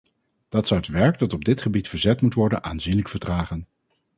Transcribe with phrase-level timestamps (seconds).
[0.49, 3.67] Dat zou het werk dat op dit gebied verzet moet worden aanzienlijk vertragen.